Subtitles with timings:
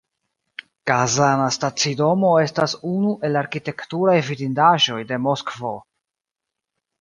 [0.91, 5.75] Kazana stacidomo estas unu el arkitekturaj vidindaĵoj de Moskvo.